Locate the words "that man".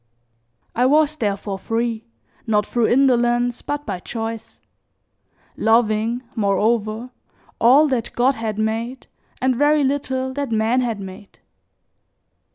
10.33-10.81